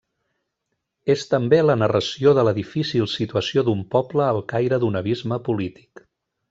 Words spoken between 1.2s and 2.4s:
també la narració